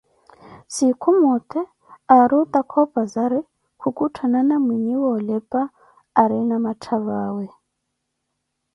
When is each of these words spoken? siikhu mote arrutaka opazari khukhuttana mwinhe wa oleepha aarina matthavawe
siikhu 0.73 1.09
mote 1.23 1.61
arrutaka 2.17 2.75
opazari 2.85 3.39
khukhuttana 3.79 4.55
mwinhe 4.65 4.95
wa 5.03 5.09
oleepha 5.17 5.61
aarina 6.19 6.55
matthavawe 6.65 7.45